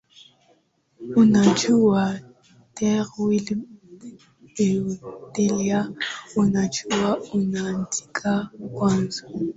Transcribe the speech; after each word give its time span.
unajua 1.15 2.19
there 2.75 3.03
will 3.17 3.65
be 4.53 4.81
delay 5.35 5.83
unajua 6.35 7.17
unaandika 7.33 8.49
kwanza 8.73 9.27